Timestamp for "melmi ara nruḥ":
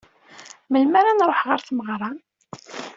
0.71-1.41